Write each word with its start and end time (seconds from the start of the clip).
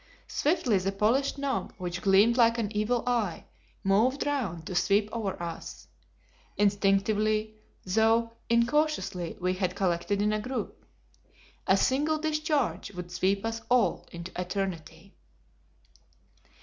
Swiftly 0.27 0.79
the 0.79 0.91
polished 0.91 1.37
knob, 1.37 1.75
which 1.77 2.01
gleamed 2.01 2.35
like 2.35 2.57
an 2.57 2.75
evil 2.75 3.03
eye, 3.07 3.45
moved 3.83 4.25
round 4.25 4.65
to 4.65 4.73
sweep 4.73 5.07
over 5.13 5.39
us. 5.39 5.85
Instinctively, 6.57 7.53
though 7.85 8.33
incautiously, 8.49 9.37
we 9.39 9.53
had 9.53 9.75
collected 9.75 10.19
in 10.19 10.33
a 10.33 10.39
group. 10.39 10.87
A 11.67 11.77
single 11.77 12.17
discharge 12.17 12.91
would 12.95 13.11
sweep 13.11 13.45
us 13.45 13.61
all 13.69 14.07
into 14.11 14.31
eternity. 14.41 15.13